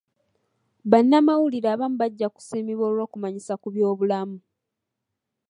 [0.91, 4.37] Bannamawulire abamu bajja kusiimibwa olw'okumanyisa ku byobulamu.